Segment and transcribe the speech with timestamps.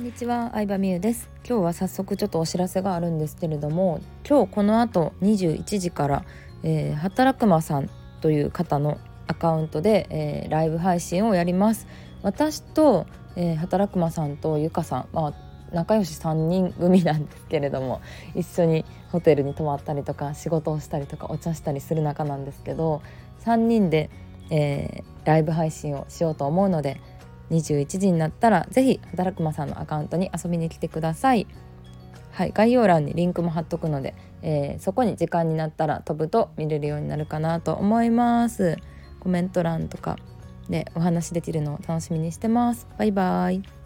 [0.00, 1.28] んにちは、相葉美優です。
[1.46, 6.24] 今日は早速ちょっとお知らせがあるんですけれども今日この後21時から、
[6.62, 7.90] えー、働くまさん
[8.22, 11.86] という方のアカウントで、えー、ライブ配信をやります。
[12.22, 13.06] 私と、
[13.36, 15.34] えー、働くまさんとゆかさん、まあ、
[15.70, 18.00] 仲良し3人組なんですけれども
[18.34, 23.02] 一緒にホテルに泊まったりとか仕事をしたりとかお茶したりする仲なんですけど
[23.44, 24.08] 3人で、
[24.50, 27.02] えー、ライブ配信をしようと思うので
[27.50, 31.46] 21時になったら是非働くまさんのアカウントに遊びに来てください。
[32.32, 38.76] はい、概要欄にリンクも貼っとくので、えー、そこに時間になったら飛ぶと見れるようになるかなと思います。
[39.18, 40.16] コメント欄とか
[40.68, 42.86] でお話できるのを楽しみにしてます。
[42.98, 43.79] バイバイ。